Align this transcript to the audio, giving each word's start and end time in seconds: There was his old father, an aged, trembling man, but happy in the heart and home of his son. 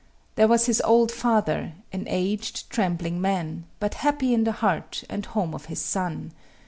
There 0.33 0.47
was 0.47 0.65
his 0.65 0.81
old 0.81 1.11
father, 1.11 1.73
an 1.93 2.05
aged, 2.07 2.71
trembling 2.71 3.21
man, 3.21 3.65
but 3.79 3.93
happy 3.93 4.33
in 4.33 4.45
the 4.45 4.51
heart 4.53 5.03
and 5.11 5.23
home 5.23 5.53
of 5.53 5.65
his 5.65 5.79
son. 5.85 6.31